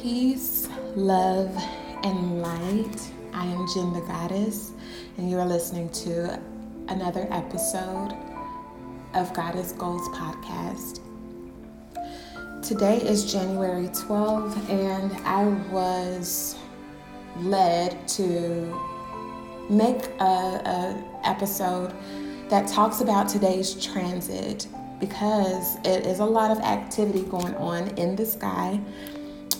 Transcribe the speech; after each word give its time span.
Peace, 0.00 0.66
love, 0.96 1.54
and 2.04 2.40
light. 2.40 3.12
I 3.34 3.44
am 3.44 3.66
Jen 3.74 3.92
the 3.92 4.00
Goddess, 4.00 4.72
and 5.18 5.30
you 5.30 5.38
are 5.38 5.44
listening 5.44 5.90
to 5.90 6.40
another 6.88 7.28
episode 7.30 8.16
of 9.12 9.30
Goddess 9.34 9.72
Goals 9.72 10.08
Podcast. 10.16 11.00
Today 12.62 12.96
is 12.96 13.30
January 13.30 13.88
12th, 13.88 14.70
and 14.70 15.12
I 15.26 15.44
was 15.70 16.56
led 17.40 18.08
to 18.08 18.74
make 19.68 20.06
a, 20.18 20.24
a 20.24 21.04
episode 21.24 21.92
that 22.48 22.66
talks 22.66 23.02
about 23.02 23.28
today's 23.28 23.74
transit 23.74 24.66
because 24.98 25.76
it 25.84 26.06
is 26.06 26.20
a 26.20 26.24
lot 26.24 26.50
of 26.50 26.58
activity 26.60 27.20
going 27.24 27.54
on 27.56 27.88
in 27.98 28.16
the 28.16 28.24
sky. 28.24 28.80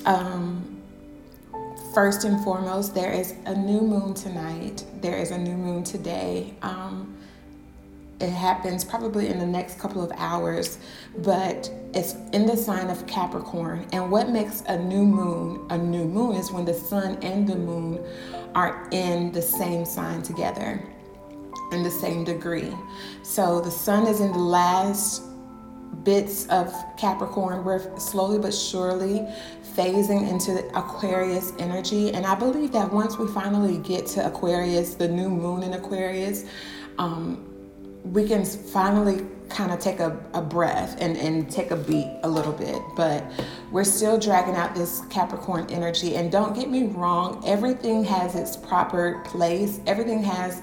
Um, 0.06 0.80
first 1.94 2.24
and 2.24 2.42
foremost, 2.44 2.94
there 2.94 3.12
is 3.12 3.34
a 3.46 3.54
new 3.54 3.80
moon 3.80 4.14
tonight. 4.14 4.84
There 5.00 5.16
is 5.16 5.30
a 5.30 5.38
new 5.38 5.56
moon 5.56 5.84
today. 5.84 6.54
Um, 6.62 7.16
it 8.20 8.30
happens 8.30 8.84
probably 8.84 9.28
in 9.28 9.38
the 9.38 9.46
next 9.46 9.78
couple 9.78 10.02
of 10.02 10.12
hours, 10.16 10.78
but 11.18 11.72
it's 11.94 12.14
in 12.32 12.44
the 12.44 12.56
sign 12.56 12.90
of 12.90 13.06
Capricorn. 13.06 13.86
And 13.92 14.10
what 14.10 14.28
makes 14.28 14.62
a 14.68 14.78
new 14.78 15.04
moon 15.04 15.66
a 15.70 15.78
new 15.78 16.04
moon 16.04 16.36
is 16.36 16.52
when 16.52 16.66
the 16.66 16.74
sun 16.74 17.18
and 17.22 17.48
the 17.48 17.56
moon 17.56 18.04
are 18.54 18.88
in 18.90 19.32
the 19.32 19.40
same 19.40 19.84
sign 19.84 20.22
together 20.22 20.86
in 21.72 21.82
the 21.82 21.90
same 21.90 22.24
degree. 22.24 22.72
So 23.22 23.60
the 23.60 23.70
sun 23.70 24.06
is 24.06 24.20
in 24.20 24.32
the 24.32 24.38
last 24.38 25.22
bits 26.04 26.46
of 26.46 26.72
Capricorn. 26.96 27.64
We're 27.64 27.98
slowly 27.98 28.38
but 28.38 28.54
surely 28.54 29.26
phasing 29.76 30.28
into 30.28 30.66
Aquarius 30.76 31.52
energy. 31.58 32.12
And 32.12 32.26
I 32.26 32.34
believe 32.34 32.72
that 32.72 32.92
once 32.92 33.18
we 33.18 33.26
finally 33.28 33.78
get 33.78 34.06
to 34.08 34.26
Aquarius, 34.26 34.94
the 34.94 35.08
new 35.08 35.28
moon 35.28 35.62
in 35.62 35.74
Aquarius, 35.74 36.44
um, 36.98 37.46
we 38.04 38.26
can 38.26 38.44
finally 38.44 39.26
kind 39.50 39.72
of 39.72 39.80
take 39.80 40.00
a, 40.00 40.18
a 40.32 40.40
breath 40.40 40.96
and, 41.00 41.16
and 41.16 41.50
take 41.50 41.70
a 41.70 41.76
beat 41.76 42.08
a 42.22 42.28
little 42.28 42.52
bit. 42.52 42.80
But 42.96 43.24
we're 43.70 43.84
still 43.84 44.18
dragging 44.18 44.54
out 44.54 44.74
this 44.74 45.02
Capricorn 45.10 45.66
energy. 45.70 46.16
And 46.16 46.30
don't 46.30 46.54
get 46.54 46.70
me 46.70 46.84
wrong, 46.84 47.42
everything 47.46 48.04
has 48.04 48.34
its 48.34 48.56
proper 48.56 49.22
place, 49.26 49.80
everything 49.86 50.22
has 50.22 50.62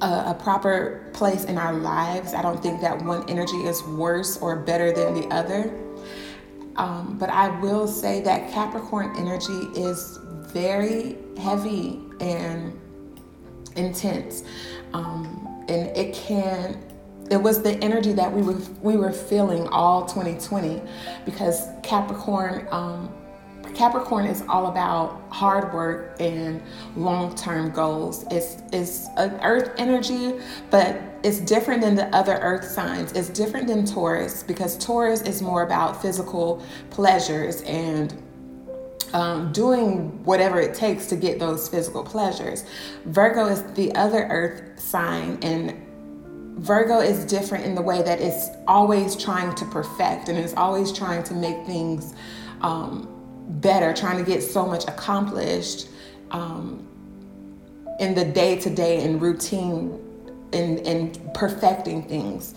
a, 0.00 0.30
a, 0.30 0.36
proper 0.40 1.10
place 1.12 1.44
in 1.44 1.58
our 1.58 1.74
lives. 1.74 2.34
I 2.34 2.42
don't 2.42 2.60
think 2.62 2.80
that 2.80 3.00
one 3.02 3.28
energy 3.28 3.58
is 3.58 3.82
worse 3.84 4.36
or 4.38 4.56
better 4.56 4.92
than 4.92 5.14
the 5.14 5.26
other. 5.28 5.78
Um, 6.76 7.18
but 7.18 7.28
I 7.28 7.48
will 7.60 7.86
say 7.86 8.20
that 8.22 8.50
Capricorn 8.50 9.14
energy 9.16 9.68
is 9.78 10.18
very 10.52 11.16
heavy 11.38 12.00
and 12.20 12.78
intense. 13.76 14.44
Um, 14.92 15.64
and 15.68 15.96
it 15.96 16.14
can 16.14 16.82
it 17.30 17.40
was 17.40 17.62
the 17.62 17.76
energy 17.82 18.12
that 18.12 18.30
we 18.30 18.42
were 18.42 18.60
we 18.82 18.96
were 18.96 19.12
feeling 19.12 19.66
all 19.68 20.04
2020 20.04 20.82
because 21.24 21.66
Capricorn 21.82 22.66
um, 22.70 23.12
Capricorn 23.74 24.26
is 24.26 24.42
all 24.48 24.66
about 24.66 25.22
hard 25.30 25.72
work 25.72 26.16
and 26.20 26.62
long-term 26.96 27.70
goals. 27.70 28.24
It's 28.30 28.62
it's 28.72 29.06
an 29.16 29.38
earth 29.42 29.72
energy, 29.78 30.40
but 30.70 31.00
it's 31.22 31.40
different 31.40 31.80
than 31.80 31.94
the 31.94 32.06
other 32.14 32.34
earth 32.34 32.64
signs. 32.64 33.12
It's 33.12 33.28
different 33.28 33.66
than 33.66 33.86
Taurus 33.86 34.42
because 34.42 34.76
Taurus 34.78 35.22
is 35.22 35.40
more 35.40 35.62
about 35.62 36.00
physical 36.02 36.62
pleasures 36.90 37.62
and 37.62 38.20
um, 39.12 39.52
doing 39.52 40.24
whatever 40.24 40.60
it 40.60 40.74
takes 40.74 41.06
to 41.06 41.16
get 41.16 41.38
those 41.38 41.68
physical 41.68 42.02
pleasures. 42.02 42.64
Virgo 43.04 43.46
is 43.46 43.62
the 43.74 43.94
other 43.94 44.26
earth 44.30 44.80
sign 44.80 45.38
and 45.42 45.76
Virgo 46.58 47.00
is 47.00 47.24
different 47.24 47.64
in 47.64 47.74
the 47.74 47.82
way 47.82 48.02
that 48.02 48.20
it's 48.20 48.48
always 48.66 49.16
trying 49.16 49.54
to 49.54 49.64
perfect 49.66 50.28
and 50.28 50.38
it's 50.38 50.54
always 50.54 50.92
trying 50.92 51.22
to 51.24 51.34
make 51.34 51.66
things 51.66 52.14
um, 52.60 53.08
better, 53.48 53.92
trying 53.92 54.22
to 54.22 54.30
get 54.30 54.42
so 54.42 54.66
much 54.66 54.84
accomplished 54.84 55.88
um, 56.30 56.86
in 57.98 58.14
the 58.14 58.24
day 58.24 58.58
to 58.60 58.70
day 58.70 59.04
and 59.04 59.20
routine 59.20 60.00
and, 60.52 60.78
and 60.80 61.34
perfecting 61.34 62.02
things. 62.02 62.54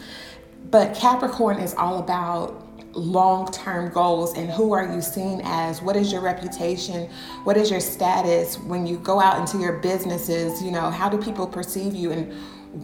But 0.71 0.95
Capricorn 0.95 1.59
is 1.59 1.73
all 1.75 1.99
about 1.99 2.61
long 2.95 3.51
term 3.51 3.91
goals 3.91 4.37
and 4.37 4.49
who 4.49 4.73
are 4.73 4.93
you 4.93 5.01
seen 5.01 5.41
as? 5.43 5.81
What 5.81 5.95
is 5.95 6.11
your 6.11 6.21
reputation? 6.21 7.09
What 7.43 7.57
is 7.57 7.69
your 7.69 7.79
status 7.79 8.57
when 8.57 8.87
you 8.87 8.97
go 8.97 9.19
out 9.19 9.39
into 9.39 9.57
your 9.57 9.79
businesses? 9.79 10.61
You 10.63 10.71
know, 10.71 10.89
how 10.89 11.09
do 11.09 11.21
people 11.21 11.45
perceive 11.45 11.93
you 11.93 12.11
and 12.11 12.33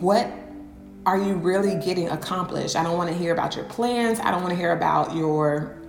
what 0.02 0.32
are 1.06 1.18
you 1.18 1.34
really 1.36 1.76
getting 1.84 2.10
accomplished? 2.10 2.76
I 2.76 2.84
don't 2.84 2.98
want 2.98 3.10
to 3.10 3.16
hear 3.16 3.34
about 3.34 3.56
your 3.56 3.66
plans. 3.66 4.20
I 4.20 4.32
don't 4.32 4.42
want 4.42 4.52
to 4.52 4.58
hear 4.58 4.74
about 4.74 5.16
your 5.16 5.81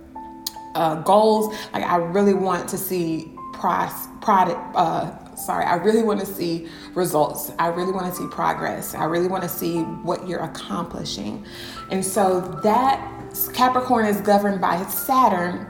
uh, 0.75 0.95
goals. 1.01 1.55
Like 1.73 1.83
I 1.83 1.97
really 1.97 2.33
want 2.33 2.67
to 2.69 2.77
see 2.77 3.31
price, 3.53 4.07
product. 4.21 4.59
Uh, 4.75 5.35
sorry, 5.35 5.65
I 5.65 5.75
really 5.75 6.03
want 6.03 6.19
to 6.19 6.25
see 6.25 6.67
results. 6.95 7.51
I 7.59 7.67
really 7.67 7.91
want 7.91 8.13
to 8.13 8.21
see 8.21 8.27
progress. 8.27 8.95
I 8.95 9.05
really 9.05 9.27
want 9.27 9.43
to 9.43 9.49
see 9.49 9.81
what 9.81 10.27
you're 10.27 10.43
accomplishing. 10.43 11.45
And 11.91 12.03
so 12.03 12.41
that 12.63 13.09
Capricorn 13.53 14.05
is 14.05 14.21
governed 14.21 14.61
by 14.61 14.83
Saturn. 14.87 15.69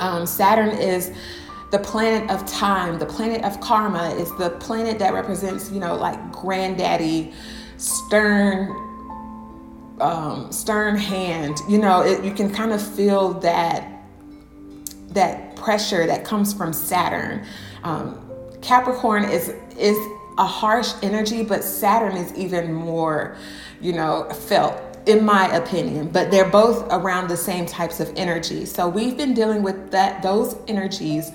Um, 0.00 0.26
Saturn 0.26 0.70
is 0.70 1.12
the 1.70 1.78
planet 1.78 2.30
of 2.30 2.46
time, 2.46 2.98
the 2.98 3.06
planet 3.06 3.42
of 3.44 3.60
karma 3.60 4.10
is 4.10 4.34
the 4.36 4.50
planet 4.50 4.98
that 5.00 5.12
represents, 5.12 5.70
you 5.70 5.80
know, 5.80 5.96
like 5.96 6.30
granddaddy, 6.30 7.32
stern, 7.76 8.70
um, 10.00 10.52
stern 10.52 10.96
hand. 10.96 11.58
You 11.68 11.78
know, 11.78 12.02
it, 12.02 12.24
you 12.24 12.32
can 12.32 12.52
kind 12.52 12.72
of 12.72 12.80
feel 12.80 13.34
that 13.40 13.95
that 15.16 15.56
pressure 15.56 16.06
that 16.06 16.24
comes 16.24 16.54
from 16.54 16.72
Saturn. 16.72 17.44
Um, 17.82 18.22
Capricorn 18.62 19.24
is 19.24 19.48
is 19.76 19.98
a 20.38 20.46
harsh 20.46 20.92
energy, 21.02 21.42
but 21.42 21.64
Saturn 21.64 22.16
is 22.16 22.32
even 22.34 22.72
more, 22.72 23.36
you 23.80 23.92
know, 23.92 24.28
felt 24.30 24.80
in 25.06 25.24
my 25.24 25.46
opinion, 25.54 26.08
but 26.08 26.30
they're 26.30 26.50
both 26.50 26.84
around 26.90 27.28
the 27.28 27.36
same 27.36 27.64
types 27.64 28.00
of 28.00 28.12
energy. 28.16 28.64
So 28.64 28.88
we've 28.88 29.16
been 29.16 29.34
dealing 29.34 29.62
with 29.62 29.90
that 29.92 30.22
those 30.22 30.56
energies 30.68 31.30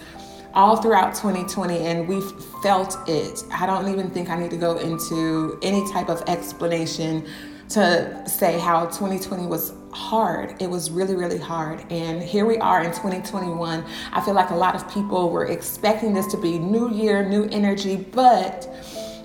all 0.53 0.75
throughout 0.75 1.15
2020 1.15 1.79
and 1.79 2.07
we've 2.07 2.31
felt 2.61 2.97
it. 3.07 3.43
I 3.51 3.65
don't 3.65 3.87
even 3.87 4.09
think 4.09 4.29
I 4.29 4.37
need 4.37 4.51
to 4.51 4.57
go 4.57 4.77
into 4.77 5.57
any 5.61 5.89
type 5.91 6.09
of 6.09 6.21
explanation 6.27 7.25
to 7.71 8.23
say 8.27 8.59
how 8.59 8.85
2020 8.85 9.47
was 9.47 9.73
hard. 9.93 10.61
It 10.61 10.69
was 10.69 10.91
really, 10.91 11.15
really 11.15 11.37
hard. 11.37 11.83
And 11.91 12.21
here 12.21 12.45
we 12.45 12.57
are 12.57 12.81
in 12.81 12.91
2021. 12.91 13.85
I 14.11 14.21
feel 14.21 14.33
like 14.33 14.49
a 14.49 14.55
lot 14.55 14.75
of 14.75 14.91
people 14.93 15.29
were 15.29 15.45
expecting 15.45 16.13
this 16.13 16.27
to 16.27 16.37
be 16.37 16.59
new 16.59 16.91
year, 16.91 17.27
new 17.27 17.45
energy, 17.45 17.97
but 17.97 18.67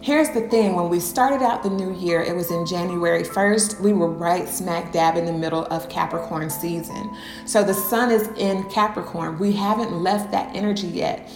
here's 0.02 0.30
the 0.30 0.42
thing 0.48 0.76
when 0.76 0.88
we 0.88 1.00
started 1.00 1.42
out 1.42 1.64
the 1.64 1.70
new 1.70 1.92
year, 1.96 2.22
it 2.22 2.34
was 2.34 2.52
in 2.52 2.64
January 2.64 3.24
1st. 3.24 3.80
We 3.80 3.92
were 3.92 4.08
right 4.08 4.48
smack 4.48 4.92
dab 4.92 5.16
in 5.16 5.24
the 5.24 5.32
middle 5.32 5.64
of 5.66 5.88
Capricorn 5.88 6.48
season. 6.48 7.16
So 7.44 7.64
the 7.64 7.74
sun 7.74 8.12
is 8.12 8.28
in 8.36 8.62
Capricorn. 8.70 9.38
We 9.38 9.52
haven't 9.52 9.92
left 9.92 10.30
that 10.30 10.54
energy 10.54 10.86
yet 10.86 11.28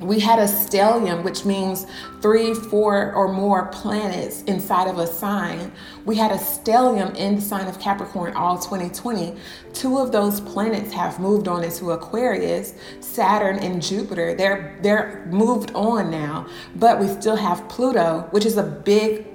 we 0.00 0.18
had 0.18 0.38
a 0.38 0.46
stellium, 0.46 1.22
which 1.22 1.44
means 1.44 1.86
three, 2.22 2.54
four, 2.54 3.12
or 3.12 3.30
more 3.30 3.66
planets 3.66 4.42
inside 4.42 4.88
of 4.88 4.98
a 4.98 5.06
sign. 5.06 5.70
We 6.06 6.16
had 6.16 6.32
a 6.32 6.38
stellium 6.38 7.14
in 7.16 7.36
the 7.36 7.40
sign 7.42 7.66
of 7.66 7.78
Capricorn 7.78 8.34
all 8.34 8.58
2020. 8.58 9.36
Two 9.74 9.98
of 9.98 10.10
those 10.10 10.40
planets 10.40 10.92
have 10.92 11.20
moved 11.20 11.48
on 11.48 11.64
into 11.64 11.90
Aquarius, 11.90 12.74
Saturn 13.00 13.58
and 13.58 13.82
Jupiter. 13.82 14.34
They're 14.34 14.78
they're 14.82 15.26
moved 15.30 15.72
on 15.74 16.10
now, 16.10 16.46
but 16.76 16.98
we 16.98 17.06
still 17.06 17.36
have 17.36 17.68
Pluto, 17.68 18.26
which 18.30 18.46
is 18.46 18.56
a 18.56 18.62
big 18.62 19.26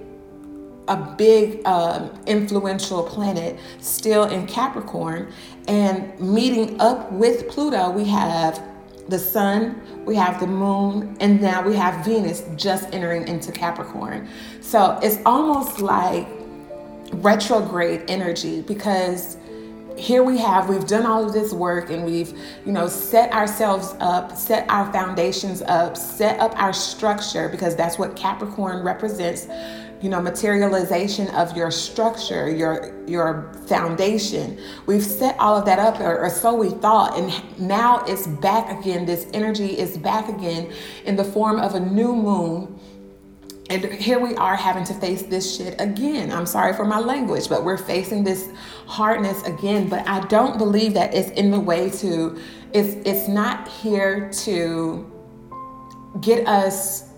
a 0.88 0.98
big 0.98 1.66
um, 1.66 2.12
influential 2.28 3.04
planet 3.04 3.60
still 3.80 4.25
in 4.25 4.48
Capricorn. 4.48 5.31
And 5.68 6.19
meeting 6.19 6.80
up 6.80 7.12
with 7.12 7.48
Pluto, 7.50 7.89
we 7.89 8.06
have 8.06 8.62
the 9.07 9.19
sun, 9.19 9.81
we 10.06 10.16
have 10.16 10.40
the 10.40 10.48
moon, 10.48 11.16
and 11.19 11.40
now 11.42 11.62
we 11.62 11.75
have 11.75 12.04
Venus 12.04 12.44
just 12.56 12.92
entering 12.94 13.28
into 13.28 13.52
Capricorn. 13.52 14.28
So 14.62 14.98
it's 15.02 15.19
almost 15.25 15.80
like 15.80 16.28
retrograde 17.13 18.04
energy 18.10 18.62
because 18.62 19.38
here 19.98 20.24
we 20.24 20.38
have 20.38 20.68
we've 20.68 20.88
done 20.88 21.06
all 21.06 21.25
of 21.25 21.31
this 21.31 21.54
work 21.54 21.90
and 21.90 22.04
we've 22.04 22.38
you 22.66 22.72
know 22.72 22.88
set 22.88 23.31
ourselves 23.31 23.96
up 24.02 24.36
set 24.36 24.69
our 24.69 24.92
foundations 24.92 25.62
up 25.62 25.96
set 25.96 26.38
up 26.40 26.51
our 26.62 26.74
structure 26.74 27.48
because 27.48 27.75
that's 27.78 27.98
what 27.98 28.13
capricorn 28.16 28.84
represents 28.84 29.48
you 30.01 30.09
know 30.09 30.21
materialization 30.21 31.27
of 31.30 31.56
your 31.56 31.71
structure 31.71 32.50
your 32.50 32.94
your 33.07 33.53
foundation 33.68 34.59
we've 34.86 35.03
set 35.03 35.38
all 35.39 35.57
of 35.57 35.65
that 35.65 35.80
up 35.80 36.00
or, 36.00 36.19
or, 36.19 36.30
so 36.30 36.53
we 36.53 36.69
thought 36.69 37.18
and 37.18 37.31
now 37.59 38.03
it's 38.06 38.27
back 38.27 38.80
again 38.80 39.06
this 39.06 39.27
energy 39.33 39.77
is 39.77 39.97
back 39.97 40.30
again 40.30 40.71
in 41.06 41.15
the 41.15 41.24
form 41.24 41.59
of 41.59 41.75
a 41.75 41.80
new 41.80 42.15
moon 42.15 42.80
and 43.69 43.83
here 43.83 44.19
we 44.19 44.36
are 44.36 44.56
having 44.56 44.83
to 44.86 44.94
face 44.94 45.24
this 45.24 45.57
shit 45.57 45.81
again. 45.81 46.31
I'm 46.31 46.45
sorry 46.45 46.74
for 46.74 46.86
my 46.86 47.00
language, 47.00 47.50
but 47.50 47.63
we're 47.63 47.80
facing 47.80 48.24
this 48.24 48.50
hardness 48.86 49.41
again. 49.44 49.89
But 49.89 50.07
I 50.07 50.25
don't 50.27 50.59
believe 50.59 50.94
that 50.94 51.15
it's 51.15 51.31
in 51.31 51.50
the 51.50 51.59
way 51.59 51.89
to, 51.89 52.39
it's, 52.74 52.94
it's 53.09 53.27
not 53.27 53.68
here 53.68 54.30
to 54.44 55.12
get 56.21 56.48
us 56.48 57.09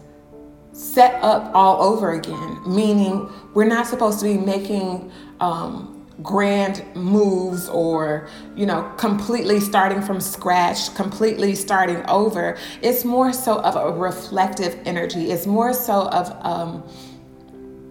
set 0.77 1.21
up 1.23 1.49
all 1.55 1.81
over 1.81 2.11
again, 2.11 2.61
meaning 2.67 3.27
we're 3.55 3.65
not 3.65 3.87
supposed 3.87 4.19
to 4.19 4.25
be 4.25 4.37
making 4.37 5.11
um, 5.39 6.05
grand 6.21 6.83
moves 6.95 7.67
or 7.69 8.27
you 8.55 8.65
know 8.65 8.91
completely 8.97 9.59
starting 9.59 10.01
from 10.01 10.19
scratch 10.19 10.93
completely 10.95 11.53
starting 11.53 12.03
over 12.09 12.57
it's 12.81 13.05
more 13.05 13.31
so 13.31 13.61
of 13.61 13.75
a 13.75 13.95
reflective 13.99 14.79
energy 14.85 15.29
it's 15.29 15.45
more 15.45 15.73
so 15.73 16.07
of 16.09 16.35
um, 16.43 16.81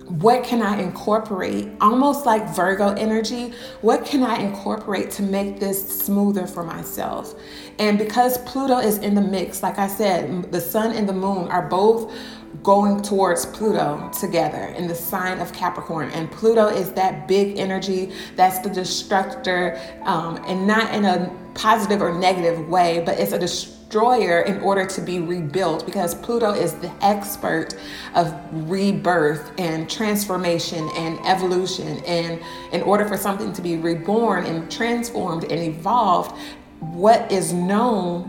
what 0.09 0.45
can 0.45 0.63
I 0.63 0.81
incorporate? 0.81 1.69
Almost 1.81 2.27
like 2.27 2.49
Virgo 2.55 2.91
energy, 2.95 3.53
what 3.81 4.05
can 4.05 4.23
I 4.23 4.37
incorporate 4.37 5.11
to 5.13 5.23
make 5.23 5.59
this 5.59 6.01
smoother 6.01 6.47
for 6.47 6.63
myself? 6.63 7.35
And 7.81 7.99
because 7.99 8.39
Pluto 8.39 8.79
is 8.79 8.99
in 8.99 9.17
the 9.17 9.21
mix, 9.21 9.65
like 9.65 9.79
I 9.79 9.89
said, 9.89 10.53
the 10.53 10.61
sun 10.61 10.93
and 10.93 11.09
the 11.09 11.13
moon 11.13 11.49
are 11.49 11.69
both 11.69 12.15
going 12.63 13.03
towards 13.03 13.47
Pluto 13.47 14.11
together 14.19 14.75
in 14.77 14.87
the 14.87 14.95
sign 14.95 15.41
of 15.41 15.53
Capricorn. 15.53 16.11
And 16.11 16.31
Pluto 16.31 16.67
is 16.69 16.93
that 16.93 17.27
big 17.27 17.59
energy, 17.59 18.13
that's 18.37 18.59
the 18.61 18.71
destructor, 18.71 19.81
um, 20.05 20.43
and 20.47 20.67
not 20.67 20.95
in 20.95 21.05
a 21.05 21.31
positive 21.55 22.03
or 22.03 22.13
negative 22.13 22.69
way, 22.69 23.03
but 23.05 23.19
it's 23.19 23.33
a 23.33 23.39
destroyer 23.39 24.43
in 24.43 24.61
order 24.61 24.85
to 24.85 25.01
be 25.01 25.21
rebuilt 25.21 25.87
because 25.87 26.15
Pluto 26.15 26.53
is 26.53 26.75
the 26.75 26.93
expert 27.05 27.75
of 28.15 28.35
rebirth 28.69 29.53
and 29.59 29.89
transformation 29.89 30.89
and 30.97 31.19
evolution. 31.25 31.99
And 32.05 32.41
in 32.73 32.83
order 32.83 33.07
for 33.07 33.17
something 33.17 33.53
to 33.53 33.63
be 33.63 33.77
reborn 33.77 34.45
and 34.45 34.71
transformed 34.71 35.45
and 35.45 35.61
evolved, 35.61 36.37
what 36.81 37.31
is 37.33 37.53
known, 37.53 38.25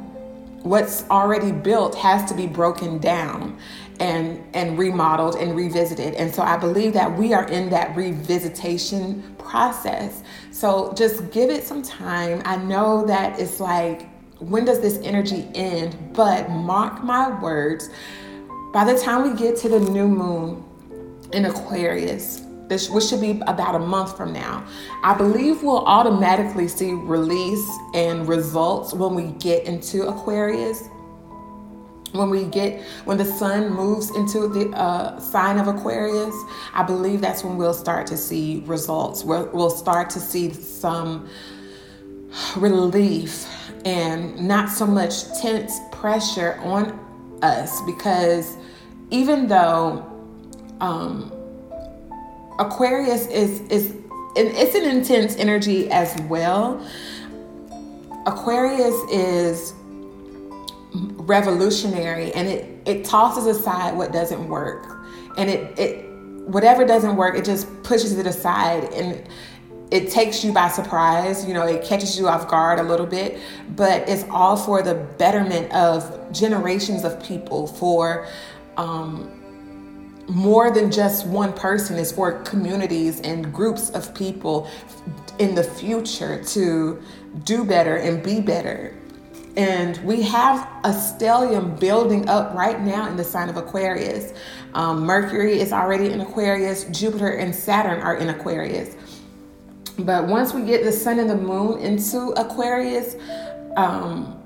what's 0.63 1.03
already 1.09 1.51
built, 1.51 1.95
has 1.95 2.29
to 2.29 2.35
be 2.35 2.47
broken 2.47 2.99
down 2.99 3.57
and 3.99 4.43
and 4.53 4.77
remodeled 4.77 5.35
and 5.35 5.55
revisited. 5.55 6.13
And 6.15 6.33
so 6.33 6.41
i 6.41 6.57
believe 6.57 6.93
that 6.93 7.17
we 7.17 7.33
are 7.33 7.47
in 7.47 7.69
that 7.69 7.95
revisitation 7.95 9.37
process. 9.37 10.23
So 10.51 10.93
just 10.93 11.31
give 11.31 11.49
it 11.49 11.63
some 11.63 11.81
time. 11.81 12.41
I 12.45 12.57
know 12.57 13.05
that 13.05 13.39
it's 13.39 13.59
like 13.59 14.09
when 14.39 14.65
does 14.65 14.79
this 14.81 14.99
energy 15.03 15.47
end? 15.55 16.13
But 16.13 16.49
mark 16.49 17.03
my 17.03 17.39
words 17.41 17.89
by 18.73 18.83
the 18.83 18.99
time 18.99 19.31
we 19.31 19.37
get 19.37 19.57
to 19.57 19.69
the 19.69 19.79
new 19.79 20.07
moon 20.07 20.63
in 21.33 21.45
aquarius 21.45 22.47
this, 22.67 22.89
which 22.89 23.05
should 23.05 23.21
be 23.21 23.41
about 23.47 23.75
a 23.75 23.79
month 23.79 24.17
from 24.17 24.33
now. 24.33 24.65
I 25.03 25.13
believe 25.13 25.63
we'll 25.63 25.85
automatically 25.85 26.67
see 26.67 26.93
release 26.93 27.67
and 27.93 28.27
results 28.27 28.93
when 28.93 29.15
we 29.15 29.31
get 29.39 29.65
into 29.65 30.07
Aquarius 30.07 30.89
when 32.13 32.29
we 32.29 32.45
get 32.45 32.81
when 33.05 33.17
the 33.17 33.25
sun 33.25 33.69
moves 33.69 34.15
into 34.15 34.47
the 34.47 34.69
uh, 34.77 35.19
sign 35.19 35.57
of 35.57 35.67
aquarius 35.67 36.35
i 36.73 36.81
believe 36.81 37.21
that's 37.21 37.43
when 37.43 37.57
we'll 37.57 37.73
start 37.73 38.07
to 38.07 38.17
see 38.17 38.63
results. 38.65 39.23
We'll, 39.23 39.49
we'll 39.53 39.69
start 39.69 40.09
to 40.11 40.19
see 40.19 40.53
some 40.53 41.27
relief 42.55 43.47
and 43.85 44.47
not 44.47 44.69
so 44.69 44.85
much 44.85 45.25
tense 45.39 45.79
pressure 45.91 46.59
on 46.63 46.99
us 47.41 47.81
because 47.81 48.57
even 49.09 49.47
though 49.47 50.05
um, 50.81 51.31
aquarius 52.59 53.27
is 53.27 53.61
is 53.69 53.95
it's 54.35 54.75
an 54.75 54.85
intense 54.85 55.35
energy 55.37 55.89
as 55.89 56.19
well 56.23 56.85
aquarius 58.25 58.95
is 59.11 59.73
revolutionary 61.27 62.33
and 62.33 62.47
it 62.47 62.81
it 62.85 63.03
tosses 63.03 63.45
aside 63.45 63.95
what 63.95 64.11
doesn't 64.11 64.47
work. 64.47 65.05
And 65.37 65.49
it 65.49 65.77
it 65.77 66.09
whatever 66.47 66.85
doesn't 66.85 67.17
work 67.17 67.35
it 67.37 67.43
just 67.43 67.67
pushes 67.83 68.17
it 68.17 68.25
aside 68.25 68.85
and 68.93 69.27
it 69.91 70.09
takes 70.09 70.43
you 70.43 70.53
by 70.53 70.69
surprise 70.69 71.45
you 71.45 71.53
know 71.53 71.65
it 71.65 71.83
catches 71.83 72.17
you 72.17 72.27
off 72.29 72.47
guard 72.47 72.79
a 72.79 72.83
little 72.83 73.05
bit. 73.05 73.39
But 73.75 74.07
it's 74.07 74.23
all 74.31 74.55
for 74.55 74.81
the 74.81 74.95
betterment 74.95 75.71
of 75.73 76.31
generations 76.31 77.03
of 77.03 77.21
people 77.21 77.67
for 77.67 78.27
um, 78.77 79.33
more 80.29 80.71
than 80.71 80.91
just 80.91 81.25
one 81.25 81.53
person 81.53 81.97
is 81.97 82.11
for 82.11 82.41
communities 82.43 83.21
and 83.21 83.53
groups 83.53 83.89
of 83.91 84.13
people 84.13 84.69
in 85.39 85.55
the 85.55 85.63
future 85.63 86.43
to 86.43 87.01
do 87.43 87.63
better 87.63 87.97
and 87.97 88.23
be 88.23 88.41
better 88.41 88.96
and 89.57 89.97
we 90.05 90.21
have 90.21 90.69
a 90.83 90.89
stellium 90.89 91.79
building 91.79 92.29
up 92.29 92.53
right 92.53 92.79
now 92.79 93.09
in 93.09 93.17
the 93.17 93.23
sign 93.23 93.49
of 93.49 93.57
Aquarius. 93.57 94.31
Um, 94.75 95.03
Mercury 95.03 95.59
is 95.59 95.73
already 95.73 96.11
in 96.11 96.21
Aquarius, 96.21 96.83
Jupiter 96.85 97.29
and 97.29 97.53
Saturn 97.53 97.99
are 98.01 98.15
in 98.15 98.29
Aquarius. 98.29 98.95
But 99.97 100.27
once 100.27 100.53
we 100.53 100.61
get 100.61 100.83
the 100.83 100.91
sun 100.91 101.17
and 101.17 101.27
the 101.27 101.35
moon 101.35 101.79
into 101.79 102.29
Aquarius, 102.39 103.15
um, 103.77 104.39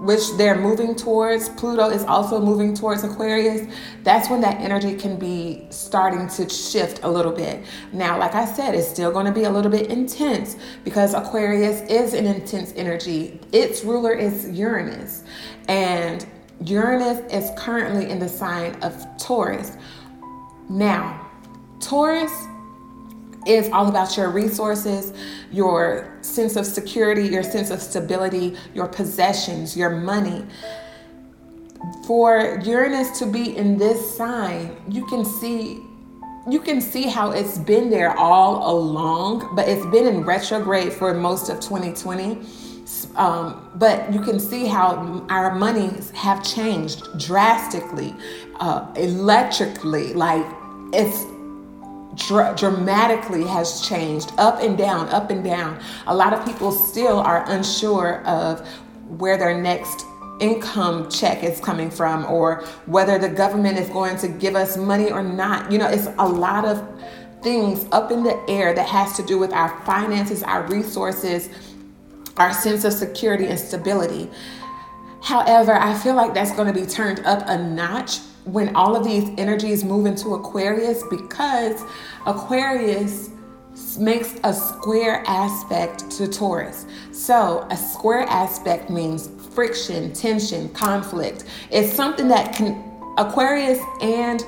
which 0.00 0.36
they're 0.36 0.58
moving 0.58 0.94
towards. 0.94 1.48
Pluto 1.48 1.88
is 1.88 2.04
also 2.04 2.40
moving 2.40 2.74
towards 2.74 3.04
Aquarius. 3.04 3.72
That's 4.04 4.30
when 4.30 4.40
that 4.42 4.60
energy 4.60 4.94
can 4.94 5.18
be 5.18 5.66
starting 5.70 6.28
to 6.28 6.48
shift 6.48 7.00
a 7.02 7.10
little 7.10 7.32
bit. 7.32 7.64
Now, 7.92 8.18
like 8.18 8.34
I 8.34 8.44
said, 8.44 8.74
it's 8.74 8.88
still 8.88 9.10
going 9.10 9.26
to 9.26 9.32
be 9.32 9.44
a 9.44 9.50
little 9.50 9.70
bit 9.70 9.90
intense 9.90 10.56
because 10.84 11.14
Aquarius 11.14 11.80
is 11.90 12.14
an 12.14 12.26
intense 12.26 12.72
energy. 12.76 13.40
Its 13.52 13.84
ruler 13.84 14.12
is 14.12 14.48
Uranus, 14.50 15.24
and 15.68 16.26
Uranus 16.64 17.20
is 17.32 17.50
currently 17.56 18.10
in 18.10 18.18
the 18.18 18.28
sign 18.28 18.74
of 18.82 19.04
Taurus. 19.18 19.76
Now, 20.68 21.28
Taurus 21.80 22.46
is 23.48 23.68
all 23.70 23.88
about 23.88 24.16
your 24.16 24.30
resources, 24.30 25.12
your 25.50 26.18
sense 26.20 26.56
of 26.56 26.66
security, 26.66 27.26
your 27.26 27.42
sense 27.42 27.70
of 27.70 27.80
stability, 27.80 28.56
your 28.74 28.86
possessions, 28.86 29.76
your 29.76 29.90
money. 29.90 30.44
For 32.06 32.60
Uranus 32.64 33.18
to 33.20 33.26
be 33.26 33.56
in 33.56 33.78
this 33.78 34.16
sign, 34.16 34.76
you 34.88 35.06
can 35.06 35.24
see 35.24 35.82
you 36.48 36.60
can 36.60 36.80
see 36.80 37.02
how 37.02 37.32
it's 37.32 37.58
been 37.58 37.90
there 37.90 38.16
all 38.16 38.74
along, 38.74 39.54
but 39.54 39.68
it's 39.68 39.84
been 39.86 40.06
in 40.06 40.24
retrograde 40.24 40.94
for 40.94 41.12
most 41.12 41.50
of 41.50 41.60
2020. 41.60 42.38
Um, 43.16 43.70
but 43.74 44.10
you 44.14 44.20
can 44.22 44.40
see 44.40 44.66
how 44.66 45.26
our 45.28 45.54
monies 45.54 46.10
have 46.12 46.42
changed 46.42 47.18
drastically, 47.18 48.14
uh, 48.60 48.86
electrically. 48.96 50.14
Like 50.14 50.46
it's 50.94 51.26
dr- 52.18 52.56
dramatically 52.56 53.44
has 53.44 53.80
changed 53.80 54.32
up 54.38 54.60
and 54.60 54.76
down, 54.76 55.08
up 55.08 55.30
and 55.30 55.42
down. 55.42 55.80
A 56.06 56.14
lot 56.14 56.32
of 56.32 56.44
people 56.44 56.72
still 56.72 57.18
are 57.18 57.48
unsure 57.50 58.24
of 58.26 58.66
where 59.08 59.38
their 59.38 59.60
next 59.60 60.04
income 60.40 61.10
check 61.10 61.42
is 61.42 61.60
coming 61.60 61.90
from 61.90 62.24
or 62.26 62.64
whether 62.86 63.18
the 63.18 63.28
government 63.28 63.78
is 63.78 63.88
going 63.88 64.16
to 64.18 64.28
give 64.28 64.54
us 64.54 64.76
money 64.76 65.10
or 65.10 65.22
not. 65.22 65.70
You 65.72 65.78
know, 65.78 65.88
it's 65.88 66.08
a 66.18 66.28
lot 66.28 66.64
of 66.64 66.86
things 67.42 67.86
up 67.92 68.10
in 68.10 68.22
the 68.22 68.38
air 68.48 68.74
that 68.74 68.88
has 68.88 69.16
to 69.16 69.22
do 69.22 69.38
with 69.38 69.52
our 69.52 69.80
finances, 69.84 70.42
our 70.42 70.62
resources, 70.66 71.48
our 72.36 72.52
sense 72.52 72.84
of 72.84 72.92
security 72.92 73.46
and 73.46 73.58
stability. 73.58 74.30
However, 75.22 75.74
I 75.74 75.94
feel 75.94 76.14
like 76.14 76.34
that's 76.34 76.52
going 76.52 76.72
to 76.72 76.78
be 76.78 76.86
turned 76.86 77.20
up 77.20 77.42
a 77.46 77.58
notch 77.58 78.18
when 78.52 78.74
all 78.74 78.96
of 78.96 79.04
these 79.04 79.28
energies 79.38 79.84
move 79.84 80.06
into 80.06 80.34
Aquarius 80.34 81.02
because 81.10 81.82
Aquarius 82.26 83.30
makes 83.98 84.34
a 84.44 84.52
square 84.52 85.22
aspect 85.26 86.10
to 86.10 86.26
Taurus. 86.26 86.86
So, 87.12 87.66
a 87.70 87.76
square 87.76 88.22
aspect 88.22 88.90
means 88.90 89.28
friction, 89.54 90.12
tension, 90.12 90.68
conflict. 90.70 91.44
It's 91.70 91.92
something 91.92 92.28
that 92.28 92.54
can 92.54 92.84
Aquarius 93.18 93.80
and 94.00 94.44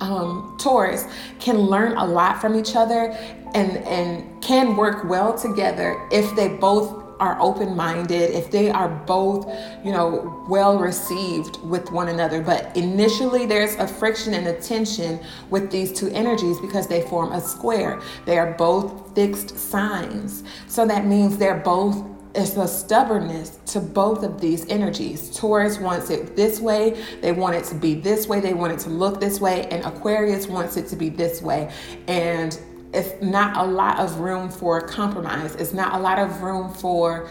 um, 0.00 0.56
Taurus 0.60 1.06
can 1.38 1.58
learn 1.58 1.96
a 1.96 2.04
lot 2.04 2.40
from 2.40 2.56
each 2.58 2.74
other 2.74 3.10
and 3.54 3.76
and 3.78 4.42
can 4.42 4.76
work 4.76 5.04
well 5.04 5.36
together 5.36 6.08
if 6.10 6.34
they 6.34 6.48
both 6.48 7.01
are 7.22 7.40
open 7.40 7.76
minded, 7.76 8.32
if 8.32 8.50
they 8.50 8.68
are 8.68 8.88
both, 8.88 9.46
you 9.84 9.92
know, 9.92 10.44
well 10.48 10.76
received 10.76 11.56
with 11.62 11.92
one 11.92 12.08
another. 12.08 12.42
But 12.42 12.76
initially, 12.76 13.46
there's 13.46 13.76
a 13.76 13.86
friction 13.86 14.34
and 14.34 14.48
a 14.48 14.60
tension 14.60 15.20
with 15.48 15.70
these 15.70 15.92
two 15.92 16.08
energies 16.08 16.58
because 16.58 16.88
they 16.88 17.02
form 17.02 17.30
a 17.30 17.40
square. 17.40 18.02
They 18.26 18.38
are 18.38 18.54
both 18.54 19.14
fixed 19.14 19.56
signs. 19.56 20.42
So 20.66 20.84
that 20.86 21.06
means 21.06 21.38
they're 21.38 21.60
both 21.60 22.04
it's 22.34 22.56
a 22.56 22.66
stubbornness 22.66 23.58
to 23.66 23.78
both 23.78 24.22
of 24.22 24.40
these 24.40 24.66
energies. 24.70 25.36
Taurus 25.36 25.78
wants 25.78 26.08
it 26.08 26.34
this 26.34 26.60
way, 26.60 26.98
they 27.20 27.30
want 27.30 27.56
it 27.56 27.64
to 27.64 27.74
be 27.74 27.92
this 27.94 28.26
way, 28.26 28.40
they 28.40 28.54
want 28.54 28.72
it 28.72 28.78
to 28.80 28.88
look 28.88 29.20
this 29.20 29.38
way, 29.38 29.66
and 29.66 29.84
Aquarius 29.84 30.46
wants 30.46 30.78
it 30.78 30.88
to 30.88 30.96
be 30.96 31.10
this 31.10 31.42
way. 31.42 31.70
And 32.08 32.58
it's 32.92 33.22
not 33.22 33.56
a 33.56 33.62
lot 33.62 33.98
of 33.98 34.20
room 34.20 34.50
for 34.50 34.80
compromise. 34.80 35.54
It's 35.54 35.72
not 35.72 35.94
a 35.94 35.98
lot 35.98 36.18
of 36.18 36.42
room 36.42 36.72
for 36.72 37.28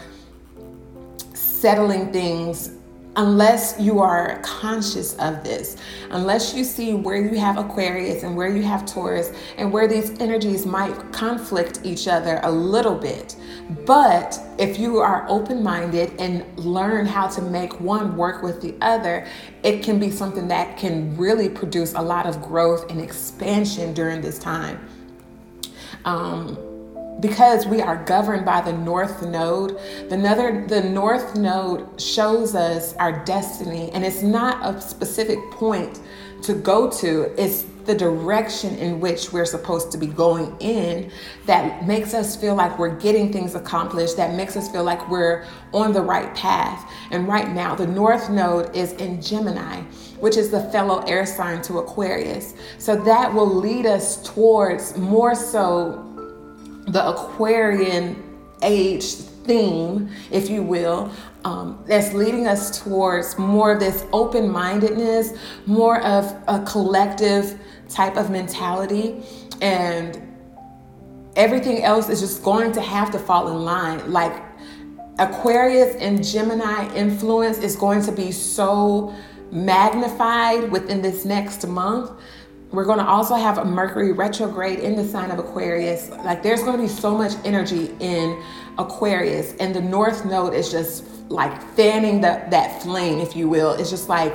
settling 1.34 2.12
things 2.12 2.72
unless 3.16 3.78
you 3.78 4.00
are 4.00 4.40
conscious 4.42 5.14
of 5.18 5.44
this, 5.44 5.76
unless 6.10 6.54
you 6.54 6.64
see 6.64 6.94
where 6.94 7.16
you 7.16 7.38
have 7.38 7.58
Aquarius 7.58 8.22
and 8.22 8.34
where 8.34 8.48
you 8.48 8.62
have 8.62 8.86
Taurus 8.86 9.32
and 9.58 9.70
where 9.70 9.86
these 9.86 10.18
energies 10.18 10.64
might 10.64 11.12
conflict 11.12 11.80
each 11.84 12.08
other 12.08 12.40
a 12.42 12.50
little 12.50 12.94
bit. 12.94 13.36
But 13.84 14.40
if 14.58 14.78
you 14.78 14.98
are 14.98 15.26
open 15.28 15.62
minded 15.62 16.18
and 16.18 16.44
learn 16.58 17.04
how 17.04 17.28
to 17.28 17.42
make 17.42 17.78
one 17.80 18.16
work 18.16 18.42
with 18.42 18.62
the 18.62 18.74
other, 18.80 19.26
it 19.62 19.82
can 19.82 20.00
be 20.00 20.10
something 20.10 20.48
that 20.48 20.78
can 20.78 21.14
really 21.16 21.50
produce 21.50 21.92
a 21.92 22.02
lot 22.02 22.26
of 22.26 22.40
growth 22.40 22.90
and 22.90 22.98
expansion 22.98 23.92
during 23.92 24.22
this 24.22 24.38
time 24.38 24.80
um, 26.04 26.58
because 27.20 27.66
we 27.66 27.80
are 27.80 28.02
governed 28.04 28.44
by 28.44 28.60
the 28.60 28.72
north 28.72 29.22
node 29.22 29.78
the 30.08 30.64
the 30.68 30.82
north 30.82 31.36
node 31.36 32.00
shows 32.00 32.54
us 32.54 32.94
our 32.94 33.24
destiny 33.24 33.90
and 33.92 34.04
it's 34.04 34.22
not 34.22 34.58
a 34.64 34.80
specific 34.80 35.38
point 35.52 36.00
to 36.42 36.54
go 36.54 36.90
to 36.90 37.32
it's 37.40 37.64
the 37.86 37.94
direction 37.94 38.76
in 38.76 39.00
which 39.00 39.32
we're 39.32 39.44
supposed 39.44 39.90
to 39.92 39.98
be 39.98 40.06
going 40.06 40.54
in 40.60 41.10
that 41.46 41.86
makes 41.86 42.14
us 42.14 42.36
feel 42.36 42.54
like 42.54 42.78
we're 42.78 42.96
getting 42.96 43.32
things 43.32 43.54
accomplished, 43.54 44.16
that 44.16 44.34
makes 44.34 44.56
us 44.56 44.70
feel 44.70 44.84
like 44.84 45.08
we're 45.10 45.44
on 45.72 45.92
the 45.92 46.00
right 46.00 46.32
path. 46.34 46.90
And 47.10 47.26
right 47.26 47.50
now, 47.52 47.74
the 47.74 47.86
North 47.86 48.30
Node 48.30 48.74
is 48.74 48.92
in 48.94 49.20
Gemini, 49.20 49.82
which 50.22 50.36
is 50.36 50.52
the 50.52 50.62
fellow 50.70 51.00
air 51.00 51.26
sign 51.26 51.60
to 51.60 51.78
Aquarius. 51.80 52.54
So 52.78 52.94
that 52.94 53.34
will 53.34 53.52
lead 53.52 53.86
us 53.86 54.22
towards 54.22 54.96
more 54.96 55.34
so 55.34 55.98
the 56.86 57.04
Aquarian 57.08 58.22
age 58.62 59.14
theme, 59.14 60.08
if 60.30 60.48
you 60.48 60.62
will, 60.62 61.10
um, 61.44 61.82
that's 61.88 62.12
leading 62.12 62.46
us 62.46 62.84
towards 62.84 63.36
more 63.36 63.72
of 63.72 63.80
this 63.80 64.06
open 64.12 64.48
mindedness, 64.48 65.32
more 65.66 66.00
of 66.02 66.32
a 66.46 66.62
collective 66.64 67.58
type 67.88 68.16
of 68.16 68.30
mentality. 68.30 69.24
And 69.60 70.22
everything 71.34 71.82
else 71.82 72.08
is 72.08 72.20
just 72.20 72.44
going 72.44 72.70
to 72.74 72.80
have 72.80 73.10
to 73.10 73.18
fall 73.18 73.48
in 73.48 73.64
line. 73.64 74.12
Like 74.12 74.40
Aquarius 75.18 75.96
and 75.96 76.24
Gemini 76.24 76.94
influence 76.94 77.58
is 77.58 77.74
going 77.74 78.02
to 78.04 78.12
be 78.12 78.30
so 78.30 79.12
magnified 79.52 80.72
within 80.72 81.02
this 81.02 81.24
next 81.24 81.66
month 81.66 82.10
we're 82.72 82.86
going 82.86 82.98
to 82.98 83.06
also 83.06 83.34
have 83.34 83.58
a 83.58 83.64
Mercury 83.66 84.12
retrograde 84.12 84.78
in 84.78 84.96
the 84.96 85.04
sign 85.04 85.30
of 85.30 85.38
Aquarius. 85.38 86.08
Like 86.24 86.42
there's 86.42 86.62
going 86.62 86.76
to 86.76 86.82
be 86.82 86.88
so 86.88 87.16
much 87.16 87.32
energy 87.44 87.94
in 88.00 88.42
Aquarius, 88.78 89.54
and 89.60 89.74
the 89.74 89.80
North 89.82 90.24
Node 90.24 90.54
is 90.54 90.70
just 90.70 91.04
like 91.30 91.62
fanning 91.74 92.22
the, 92.22 92.42
that 92.48 92.82
flame, 92.82 93.18
if 93.18 93.36
you 93.36 93.48
will. 93.48 93.72
It's 93.72 93.90
just 93.90 94.08
like 94.08 94.34